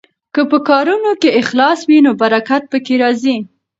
[0.33, 3.37] که په کارونو کې اخلاص وي نو برکت پکې راځي.